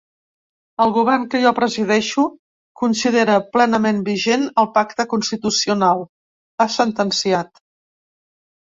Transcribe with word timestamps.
El 0.85 0.93
govern 0.95 1.27
que 1.33 1.41
jo 1.43 1.51
presideixo 1.59 2.23
considera 2.83 3.37
plenament 3.59 4.01
vigent 4.09 4.49
el 4.65 4.73
pacte 4.81 5.09
constitucional, 5.15 6.05
ha 6.67 6.71
sentenciat. 6.81 7.67